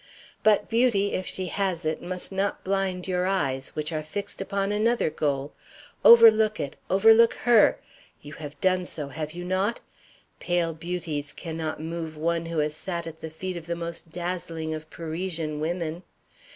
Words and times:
But 0.41 0.67
beauty, 0.67 1.11
if 1.13 1.27
she 1.27 1.45
has 1.45 1.85
it, 1.85 2.01
must 2.01 2.31
not 2.31 2.63
blind 2.63 3.07
your 3.07 3.27
eyes, 3.27 3.69
which 3.75 3.93
are 3.93 4.01
fixed 4.01 4.41
upon 4.41 4.71
another 4.71 5.11
goal. 5.11 5.53
Overlook 6.03 6.59
it; 6.59 6.75
overlook 6.89 7.35
her 7.43 7.77
you 8.19 8.33
have 8.33 8.59
done 8.59 8.85
so, 8.85 9.09
have 9.09 9.33
you 9.33 9.45
not? 9.45 9.79
Pale 10.39 10.73
beauties 10.73 11.31
cannot 11.31 11.79
move 11.83 12.17
one 12.17 12.47
who 12.47 12.57
has 12.57 12.75
sat 12.75 13.05
at 13.05 13.21
the 13.21 13.29
feet 13.29 13.55
of 13.57 13.67
the 13.67 13.75
most 13.75 14.09
dazzling 14.09 14.73
of 14.73 14.89
Parisian 14.89 15.59
women. 15.59 16.01